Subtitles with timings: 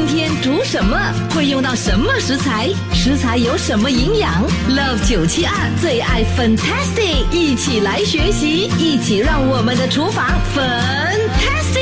[0.00, 0.98] 今天煮什么？
[1.34, 2.70] 会用到什么食材？
[2.90, 4.32] 食材有什么营养
[4.70, 11.80] ？Love 九七二最爱 Fantastic，一起来学习，一起让我们的厨房 Fantastic。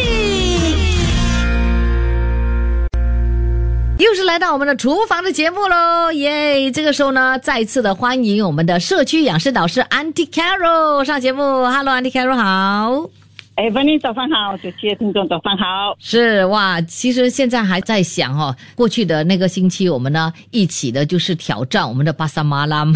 [3.99, 6.73] 又是来到我们的厨房的节目喽，耶！
[6.73, 11.41] 这个时候呢，再次的欢迎我们的社区养生导师 Auntie Carol 上节目。
[11.41, 13.11] Hello，Auntie Carol 好。
[13.59, 15.93] 哎，文林早上好，主持的听众早上好。
[15.99, 22.87] 是哇，其实现在还在想哦，过去的那个星期我们呢一起的就是挑战我们的巴萨马拉，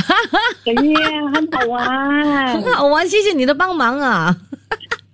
[0.65, 1.85] 哎呀，很好玩，
[2.55, 4.37] 很好玩，谢谢你的帮忙啊。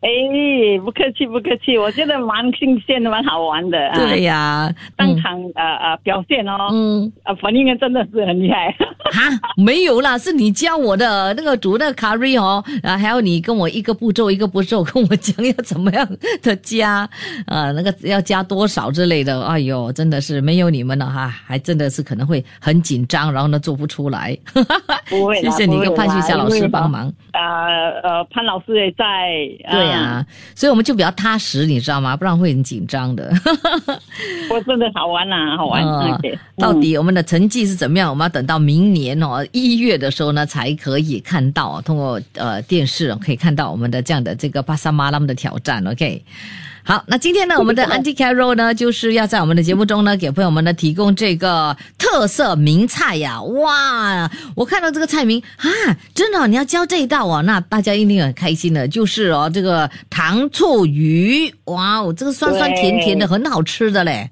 [0.00, 3.91] 哎，不客气，不客气，我觉得蛮新鲜的，蛮好玩的。
[3.94, 8.72] 对呀，当场呃呃表现哦，嗯，啊，反应真的是很厉害。
[9.10, 9.22] 哈，
[9.56, 16.08] 没有啦，是你教我的那个煮那个卡瑞哦，然后还有你跟我一个步骤一个步骤跟我讲要怎么样
[16.42, 17.08] 的加，
[17.46, 19.44] 呃，那个要加多少之类的。
[19.46, 24.38] 哎呦，真的是没有你们了哈，还真的是可能会很紧张，然后呢做不出来。
[25.08, 27.12] 不会，谢谢你跟潘旭霞老师帮忙。
[27.32, 29.04] 呃呃，潘老师也在。
[29.72, 29.88] 对。
[29.89, 32.17] 对啊，所以我们就比较踏实，你知道吗？
[32.17, 33.33] 不然会很紧张的。
[34.50, 35.83] 我真的好玩呐，好玩。
[36.56, 38.11] 到底我们的成绩是怎么样？
[38.11, 45.86] 我们要等到明年哦一月的时候呢，才可以看到，通过呃电视可以看到我们的这样的这个巴萨马拉姆的挑战。
[45.86, 46.22] OK。
[46.89, 53.42] 好，那今天呢，我们的 Auntie Carol 呢，就是要在我们的节目中呢，给朋友们呢提供这个特色名菜呀！
[53.42, 55.69] 哇，我看到这个菜名啊，
[56.14, 64.31] 真的，你要教这一道哦，那大家一定很开心的，就是哦，这个糖醋鱼，哇哦，这个酸酸甜甜的，很好吃的嘞。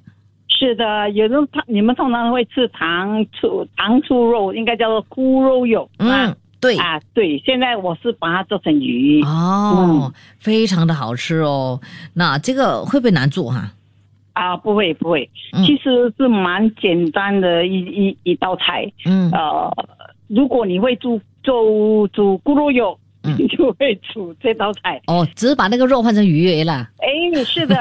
[0.48, 6.34] 是的，有人他你们通常会吃糖醋糖醋肉，应该叫做咕肉肉，嗯。
[6.66, 11.80] 对啊，对，现在我是把它做成鱼哦，非常的好吃哦。
[12.14, 13.72] 那这个会不会难做哈？
[14.32, 15.30] 啊，不会不会，
[15.64, 18.84] 其实是蛮简单的一一一道菜。
[19.04, 19.72] 嗯，呃，
[20.26, 25.00] 如果你会煮做煮咕噜肉，你 就会煮这道菜。
[25.06, 26.88] 哦，只是把那个肉换成鱼了。
[26.98, 27.76] 哎，是的，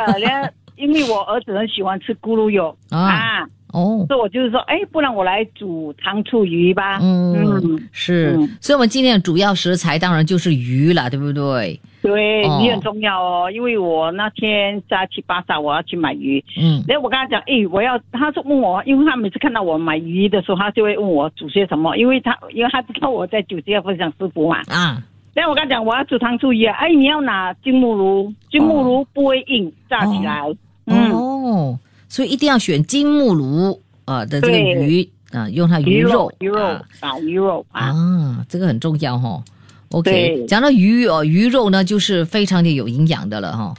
[0.75, 3.45] 因为我儿子很喜欢吃咕噜肉 啊。
[3.75, 6.97] 哦，所以我就是说，哎，不然我来煮糖醋鱼吧。
[7.02, 11.78] 嗯，是，所以我们今天的主要食材当然就是鱼了，对不对？
[12.02, 16.41] 对，鱼很重要哦，因为我那天在去巴萨，我要去买鱼。
[16.58, 24.62] 嗯，然后我跟他讲，哎，我要，他说问我，因为他每次看到我买鱼的时候，他就会问我煮些什么，因为他因为他知道我在酒店分享师傅嘛。
[24.68, 25.03] 啊，
[25.34, 30.42] 然后我跟他讲，我要煮糖醋鱼啊，哎，你要拿金木炉，金木炉不会硬，炸起来。
[30.86, 31.80] 嗯哦。
[32.16, 36.58] 所以一定要选金目鲈呃的这个鱼啊，用它鱼肉鱼肉
[37.02, 37.20] 啊。
[37.20, 37.94] 鱼肉啊，
[38.48, 39.44] 这个很重要哈。
[39.92, 43.74] OK，讲到鱼哦，鱼肉呢就是非常的有营养的了哈。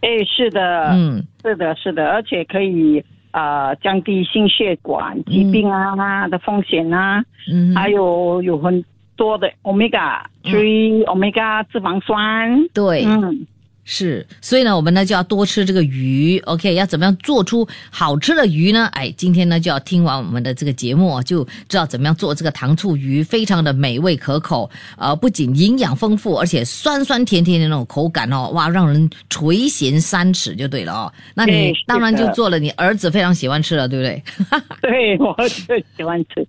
[0.00, 8.82] 哎，是的，嗯，是的，是的，而且可以啊降低心血管疾病啊的风险啊，嗯，还有有很
[9.16, 13.46] 多的 omega three omega 脂肪酸，对，嗯。
[13.84, 16.74] 是，所以呢，我们呢就要多吃这个鱼，OK？
[16.74, 18.86] 要怎么样做出好吃的鱼呢？
[18.92, 31.12] 哎，今天呢就要听完我们的这个节目，就知道怎么样做这个糖醋鱼，非常的美味可口，呃，不仅营养丰富，而且酸酸甜甜的那种口感哦，哇，让人垂涎三尺就对了哦。
[31.34, 34.22] 那你当然就做了，你儿子非常喜欢吃了，对不对？
[34.80, 36.46] 对我儿子喜欢吃，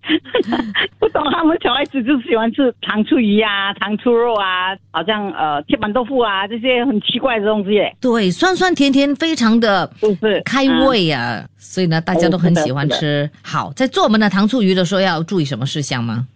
[0.99, 7.19] 不懂他们小孩子就喜欢吃糖醋鱼啊、糖醋肉啊，好像呃铁板豆腐啊这些很奇。
[7.23, 9.89] 怪的东西，对，酸酸甜甜，非常的
[10.43, 13.29] 开胃呀，所以呢，大家都很喜欢吃。
[13.41, 16.27] 好，在做我们的糖醋鱼的时候，要注意什么事项吗？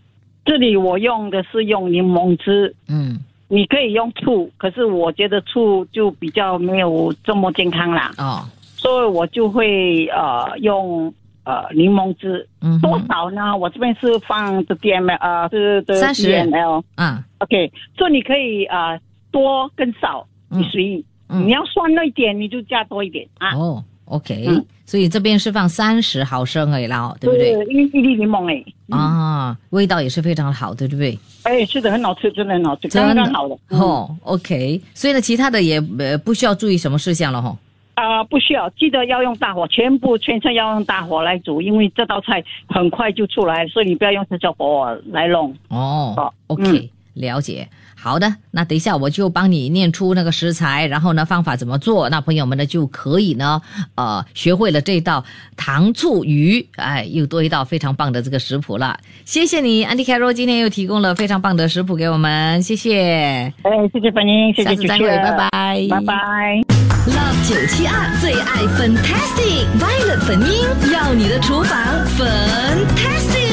[0.45, 3.19] 这里我用的是用柠檬汁，嗯，
[3.49, 8.13] 你可以用醋，可是我觉得醋就比较没有这么健康啦。
[8.17, 8.47] 哦，
[8.77, 11.13] 所以我就会呃用
[11.43, 13.57] 呃柠檬汁，嗯，多少呢？
[13.57, 16.31] 我这边是放的 D M L，呃，是三十。
[16.31, 18.97] M L，嗯，OK，所以你可以呃
[19.29, 20.25] 多跟少。
[20.49, 23.55] 你随意，你要酸了一点，你就加多一点啊。
[23.55, 24.45] 哦，OK，
[24.85, 27.51] 所以这边是放三十毫升而已啦，对不对？
[27.73, 28.63] 因为一粒柠檬哎。
[28.89, 31.19] 啊，味道也是非常好的，对不对？
[31.43, 33.57] 哎，是的，很好吃，真的很好吃，刚刚好的。
[33.69, 37.57] 哦，OK，所以呢，其他的也呃不需要注意什么事项了哈。
[37.95, 45.53] 啊，不需要，记得要用大火，全部全程要用大火来煮，因为这道菜很快就出来，所以你不要用小火来弄。
[45.69, 47.67] 哦，OK，了解。
[47.99, 53.59] 好的，那等一下我就帮你念出那个食材，然后呢方法怎么做，那朋友们呢就可以呢，
[53.95, 55.25] 呃，学会了这道
[55.57, 58.97] 糖醋鱼，哎，又多一道非常棒的这个食谱了。
[59.25, 63.51] 谢谢你，安迪凯罗今天又提供了非常棒的食谱给我们，谢谢。
[63.63, 66.61] 哎，谢谢欢迎，谢谢再会，拜拜，拜拜。
[67.07, 71.79] Love 九七二最爱 Fantastic Violet 粉音，要你的厨房
[72.15, 73.46] Fantastic。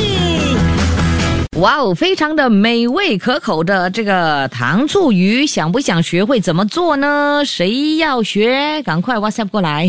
[1.60, 7.44] 哇哦，非常的美味可口的这个糖醋鱼，想不想学会怎么做呢？
[7.46, 9.88] 谁要学，赶快 WhatsApp 过来，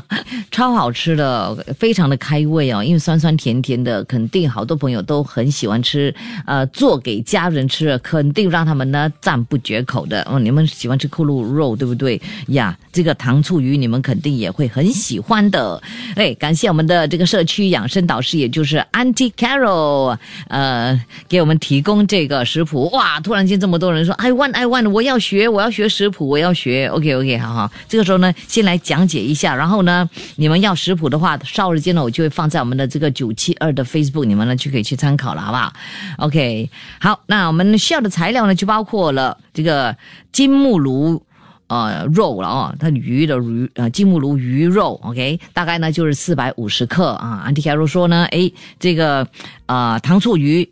[0.52, 6.14] 超好吃的，非常的开胃哦，因为酸酸甜甜的，肯定好多朋友都很喜欢吃。
[6.44, 10.22] 呃，做给家人吃，肯定让他们呢赞不绝口的。
[10.30, 12.76] 哦，你们喜欢吃骷髅肉，对不对呀？
[12.92, 15.82] 这个糖醋鱼你们肯定也会很喜欢的。
[16.14, 20.18] 哎，感谢我们的这个社区养生导师，也就是 Auntie Carol，
[20.48, 21.00] 呃。
[21.28, 23.18] 给我们提供这个食谱哇！
[23.20, 26.86] 突然间这么多人说，I want, I want，我要学，我要学食谱，我要学。
[26.88, 27.70] OK, OK，好好。
[27.88, 35.72] 这个时候呢，先来讲解一下，然后呢，你们要食谱的话，稍后间呢，我就会放在我们的这个九七二的 Facebook，你们呢就可以去参考了，好不好
[36.18, 36.70] ？OK，
[37.00, 39.96] 好，那我们需要的材料呢，就包括了这个
[40.32, 41.22] 金目鲈
[41.68, 47.42] 呃肉了哦，它鱼的鱼呃金目鲈鱼肉，OK，大概呢就是四百五十克啊。
[47.44, 49.26] 安迪凯罗说呢，诶，这个
[49.66, 50.68] 呃糖醋鱼。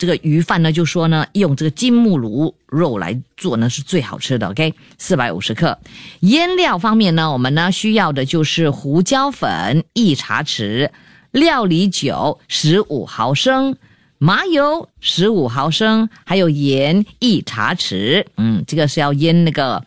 [0.00, 4.48] 这个鱼饭呢，就说呢，用这个金木炉肉来做呢是最好吃的。
[4.48, 5.78] OK，四百五十克。
[6.20, 10.88] 腌料方面呢，我们呢需要的就是胡椒粉一茶匙，
[11.32, 13.76] 料理酒十五毫升，
[14.16, 18.24] 麻油十五毫升，还有盐一茶匙。
[18.38, 19.84] 嗯，这个是要腌那个。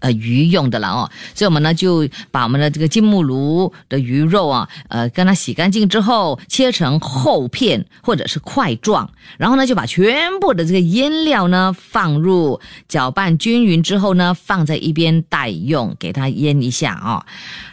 [0.00, 17.26] 呃，鱼用的了哦，所以我们呢就把我们的这个金目鲈的鱼肉啊，呃，跟它洗干净之后，切成厚片或者是块状，然后呢就把全部的这个腌料呢放入，搅拌均匀之后呢，放在一边待用，给它腌一下啊。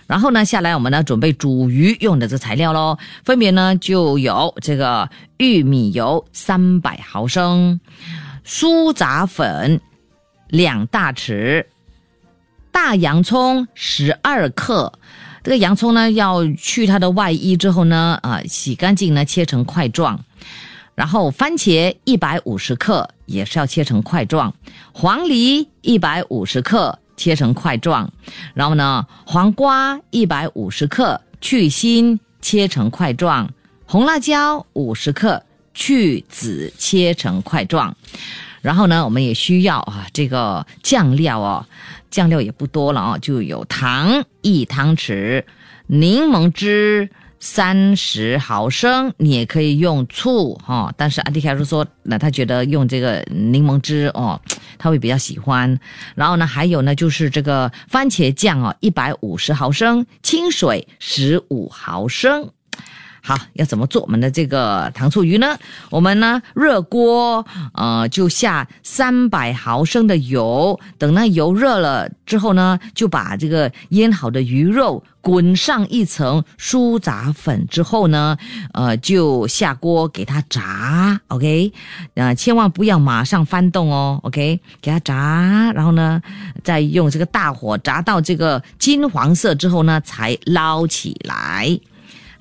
[0.06, 7.79] 然后呢，下来我们呢准备煮鱼用的这材料喽，分别呢就有这个玉米油三百毫升，
[8.44, 9.79] 苏炸粉
[10.50, 11.65] 两大匙。
[12.79, 14.94] 大洋葱十二克，
[15.44, 20.24] 这个洋葱呢要去它的外衣之后呢，啊，洗干净呢，切成块状。
[20.94, 24.53] 然后番茄一百五十克也是要切成块状，
[24.94, 28.13] 黄梨一百五十克切成块状。
[28.53, 33.51] 然后呢，黄瓜一百五十克去心切成块状，
[33.88, 35.44] 红辣椒五十克
[35.74, 37.97] 去籽切成块状。
[38.62, 41.65] 然后呢，我们也需要啊这个酱料哦。
[42.09, 45.44] 酱料也不多了啊，就有糖一汤匙，
[45.88, 47.09] 柠檬汁
[47.39, 50.92] 三十毫升，你也可以用醋哈。
[50.98, 54.39] 但是阿迪卡说说，那他觉得用这个柠檬汁哦，
[54.77, 55.80] 他会比较喜欢。
[56.15, 62.50] 然后呢，还有呢，就是这个番茄酱哦，一百五十毫升，清水十五毫升。
[63.21, 65.57] 好，要怎么做我们的这个糖醋鱼呢？
[65.89, 78.38] 我们呢热锅，呃，就下三百毫升的油，等那油热了之后呢，就把这个腌好的鱼肉滚上一层酥炸粉之后呢，
[78.74, 81.74] 呃，就下锅给它炸，OK，
[82.13, 86.21] 呃，千万不要马上翻动哦，OK，给它炸，然后呢，
[86.63, 91.77] 再用这个大火炸到这个金黄色之后呢，才捞起来。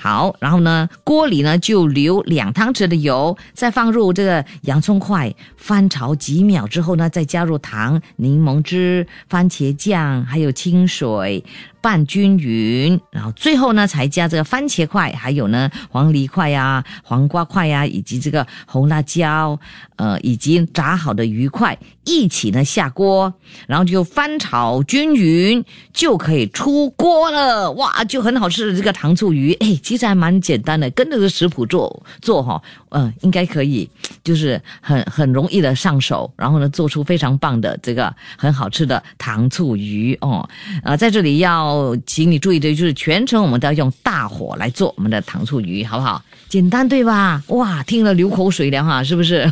[0.07, 11.45] 好，然后呢，锅里呢就留两汤匙的油，再放入这个洋葱块，翻炒几秒之后呢，再加入糖、柠檬汁、番茄酱，还有清水。
[11.87, 19.57] 拌均匀，然后最后呢，才加这个番茄块，还有呢黄梨块呀、黄瓜块呀，以及这个红辣椒，
[19.95, 23.33] 呃，以及炸好的鱼块一起呢下锅，
[23.69, 27.71] 然后就翻炒均匀，就可以出锅了。
[27.75, 33.89] 哇，就很好吃的这个糖醋鱼，哎，其实还蛮简单的，跟着个食谱做做哈，嗯，应该可以，
[34.25, 40.49] 就是很很容易的上手，然后呢，做出非常棒的这个很好吃的糖醋鱼哦，
[40.83, 41.76] 呃，在这里要。
[42.07, 46.23] 请你注意的就是全程我们都要用大火来做我们的糖醋鱼，好不好？
[46.49, 47.43] 简单对吧？
[47.49, 49.51] 哇，听了流口水了哈，是不是？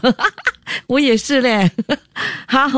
[0.87, 1.71] 我也是嘞。
[2.47, 2.69] 好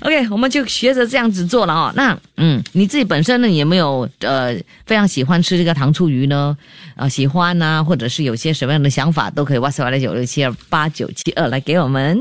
[0.00, 1.92] ，OK，我们就学着这样子做了哦。
[1.94, 4.54] 那嗯，你自己本身呢，有没有呃
[4.86, 6.56] 非常喜欢吃这个糖醋鱼呢？
[6.96, 12.18] 啊，喜欢呐，或者是有些什么样的想法，都可以哇塞哇来九六七二八九七二来给我们。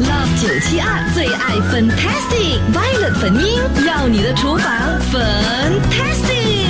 [0.00, 6.61] Love 九七二最爱 Fantastic Violet 粉音，要你的厨房 Fantastic。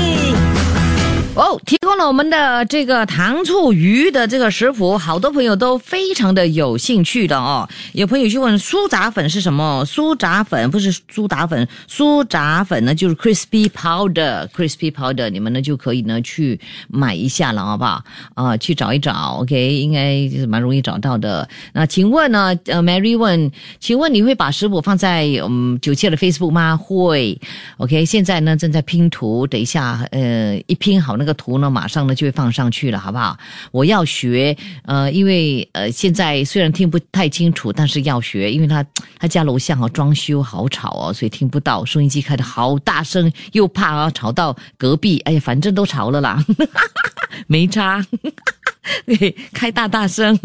[1.35, 7.67] 哦，提供了我们的这个糖醋鱼的这个食谱，好多朋友都非常的有兴趣的哦。
[7.95, 9.83] 有朋友去问酥炸粉是什么？
[9.87, 18.05] 酥炸粉不是苏打粉，酥炸粉呢就是 crispy powder，crispy powder，你们呢就可以呢去买一下了，好不好？
[18.35, 21.49] 啊，去找一找，OK，应该是蛮容易找到的。
[21.73, 26.77] 那请问呢，呃，Mary 问，请问你会把食谱放在嗯九七的 Facebook 吗？
[26.77, 27.41] 会
[27.79, 31.17] ，OK，现在呢正在拼图，等一下，呃，一拼好。
[31.23, 33.39] 那个图呢，马上呢就会放上去了，好不好？
[33.71, 38.85] 我要学，呃，因为呃，现在虽然听不太清楚，但是要学，因为他
[39.21, 46.45] 他 家楼下哈装修好吵哦，所以听不到，收音机开的好大声，又怕啊吵到隔壁，哎呀，反正都吵了啦，
[47.47, 48.05] 没差。
[49.07, 50.37] 对， 开大大声。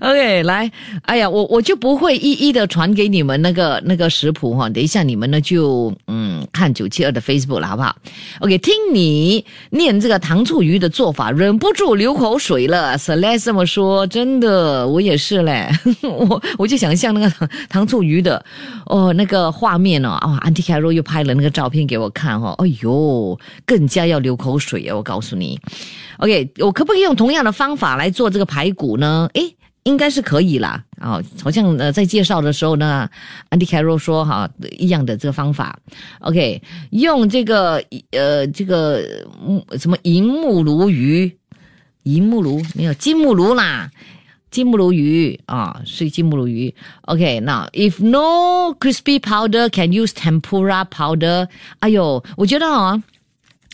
[0.00, 0.70] OK，来，
[1.02, 4.68] 哎呀，我我就不会一一的传给你们那个那个食谱哈。
[4.68, 6.19] 等一下你们呢就嗯
[6.52, 7.94] 看九七二的 Facebook 了，好不好
[8.40, 12.98] ？OK，听你念这个糖醋鱼的做法，忍不住流口水了。
[12.98, 15.70] Celeste 这么说，真的，我也是嘞。
[16.02, 18.44] 我我就想象那个糖醋鱼的
[18.86, 22.54] 哦那个画面哦啊，Auntie Carol 又拍了那个照片给我看哈。
[22.58, 24.96] 哎呦，更加要流口水啊！
[24.96, 25.58] 我告诉你。
[26.18, 29.28] OK，我可不可以用同样的方法来做这个排骨呢？
[29.34, 30.82] 诶，应该是可以啦。
[31.00, 33.08] 哦，好像呃在介绍的时候呢
[33.50, 35.78] ，Andy Carroll 说哈一样的这个方法。
[36.20, 36.60] OK，
[36.90, 37.82] 用这个
[38.12, 39.02] 呃这个
[39.78, 41.34] 什么银木鲈鱼，
[42.02, 43.90] 银木鲈没有金木鲈啦，
[44.50, 46.74] 金木鲈鱼啊是金木鲈鱼。
[47.02, 51.48] OK，那 if no crispy powder，can use tempura powder。
[51.78, 53.02] 哎呦，我觉得啊，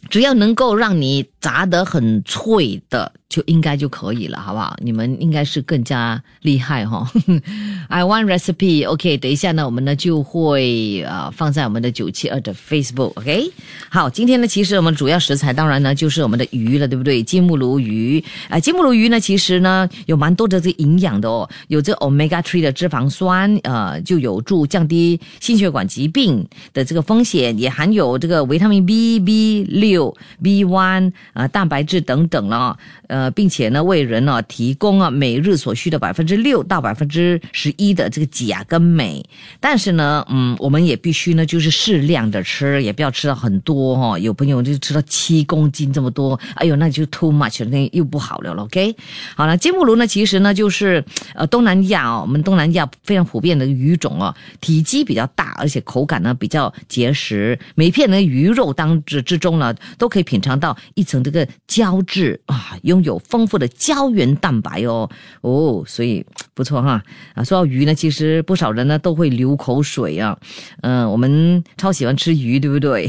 [0.08, 3.12] 只要能够让你炸得很脆的。
[3.28, 4.76] 就应该就可以了，好不好？
[4.80, 7.10] 你们应该是更加厉害哈。
[7.90, 9.16] I want recipe，OK。
[9.18, 13.50] 等一下呢，我们呢就会呃放在我们的九七二的 Facebook，OK。
[13.90, 17.20] 好，今天呢，其实我们主要食材当然呢就是我们的鱼了，对不对？
[17.20, 32.76] 金目鲈鱼，啊，金目鲈鱼呢其实呢有蛮多的这营养的哦，有这 omega three 的脂肪酸，呃，就有助降低心血管疾病的这个风险，也含有这个维他命 B、B 六、B one 啊，蛋白质等等了。
[33.08, 39.24] 呃，并且呢，为人呢提供啊每日所需的百分之六到百分之十一的这个钾跟镁，
[39.60, 44.18] 但是呢，嗯，我们也必须呢就是适量的吃，也不要吃到很多哈。
[44.18, 48.52] 有朋友就吃到七公斤这么多，哎呦，那就 too much，那又不好了。
[48.54, 48.96] OK，
[49.36, 63.06] 好了，金目鲈呢，其实呢就是呃东南亚哦，我们东南亚非常普遍的鱼种哦，体积比较大，而且口感呢比较结实，每片的鱼肉当之之中呢都可以品尝到一层这个胶质啊，拥。
[63.06, 65.08] 有丰富的胶原蛋白哦
[65.42, 67.00] 哦，所以不错哈
[67.34, 67.44] 啊！
[67.44, 70.36] 说到鱼呢，其实不少人呢都会流口水啊。
[70.80, 73.08] 嗯，我们超喜欢吃鱼，对不对？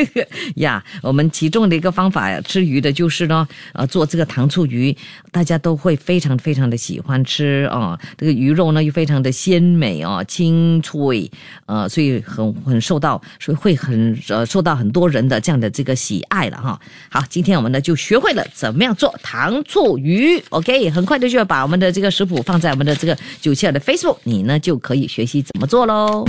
[0.56, 4.96] 呀，我们其中的一个方法吃鱼的就是呢，呃，做这个糖醋鱼，
[5.30, 8.00] 大家都会非常非常的喜欢吃啊。
[8.16, 11.30] 这个鱼肉呢又非常的鲜美哦，清脆，
[11.66, 16.80] 呃，所以很很受到，所以会很呃受到很多人的这样的这个喜爱了哈。
[17.10, 19.14] 好，今天我们呢就学会了怎么样做。
[19.22, 26.24] 糖醋鱼，OK，很快的就要把我们的这个食谱放在我们的这个九七二的 Facebook，你呢就可以学习怎么做喽。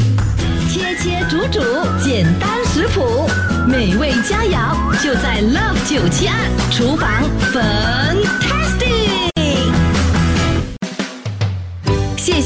[0.70, 1.62] 切切煮煮，
[2.04, 3.26] 简单食谱，
[3.70, 6.36] 美味佳肴就在 Love 九七二
[6.74, 7.24] 厨房
[7.54, 7.97] 粉。